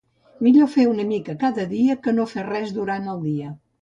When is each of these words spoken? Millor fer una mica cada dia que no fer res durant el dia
Millor 0.45 0.69
fer 0.75 0.85
una 0.93 1.05
mica 1.11 1.35
cada 1.45 1.65
dia 1.73 1.99
que 2.07 2.17
no 2.21 2.27
fer 2.33 2.47
res 2.53 2.77
durant 2.79 3.07
el 3.15 3.23
dia 3.29 3.53